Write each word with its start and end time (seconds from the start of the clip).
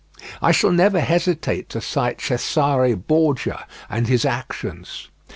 I 0.41 0.51
shall 0.51 0.71
never 0.71 0.99
hesitate 0.99 1.69
to 1.69 1.79
cite 1.79 2.21
Cesare 2.21 2.95
Borgia 2.95 3.67
and 3.87 4.07
his 4.07 4.25
actions. 4.25 5.09